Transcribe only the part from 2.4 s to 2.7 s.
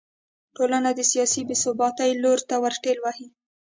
ته